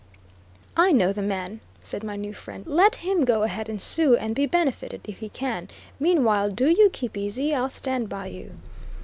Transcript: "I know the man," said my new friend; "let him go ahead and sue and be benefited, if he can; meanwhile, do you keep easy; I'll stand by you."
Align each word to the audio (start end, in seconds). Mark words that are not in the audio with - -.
"I 0.75 0.91
know 0.93 1.13
the 1.13 1.21
man," 1.21 1.59
said 1.83 2.03
my 2.03 2.15
new 2.15 2.33
friend; 2.33 2.65
"let 2.65 2.95
him 3.05 3.23
go 3.23 3.43
ahead 3.43 3.69
and 3.69 3.79
sue 3.79 4.15
and 4.17 4.33
be 4.33 4.47
benefited, 4.47 5.01
if 5.03 5.19
he 5.19 5.29
can; 5.29 5.67
meanwhile, 5.99 6.49
do 6.49 6.69
you 6.69 6.89
keep 6.89 7.15
easy; 7.15 7.53
I'll 7.53 7.69
stand 7.69 8.09
by 8.09 8.25
you." 8.25 8.57